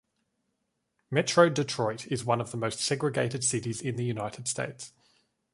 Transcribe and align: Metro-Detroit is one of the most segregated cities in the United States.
Metro-Detroit 1.11 2.07
is 2.07 2.25
one 2.25 2.41
of 2.41 2.49
the 2.49 2.57
most 2.57 2.79
segregated 2.79 3.43
cities 3.43 3.79
in 3.81 3.97
the 3.97 4.03
United 4.03 4.47
States. 4.47 4.93